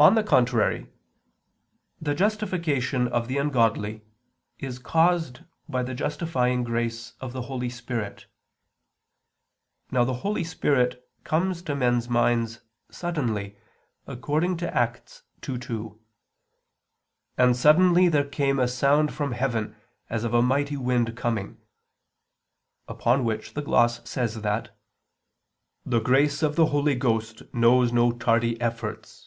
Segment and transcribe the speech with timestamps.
[0.00, 0.86] On the contrary,
[2.00, 4.02] The justification of the ungodly
[4.60, 8.26] is caused by the justifying grace of the Holy Spirit.
[9.90, 13.56] Now the Holy Spirit comes to men's minds suddenly,
[14.06, 15.98] according to Acts 2:2:
[17.36, 19.74] "And suddenly there came a sound from heaven
[20.08, 21.58] as of a mighty wind coming,"
[22.86, 24.78] upon which the gloss says that
[25.84, 29.24] "the grace of the Holy Ghost knows no tardy efforts."